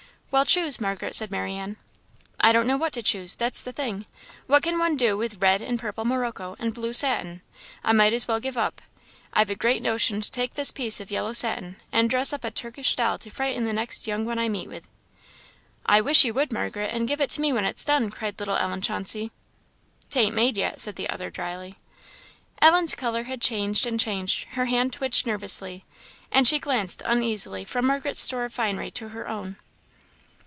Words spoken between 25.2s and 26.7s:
nervously, and she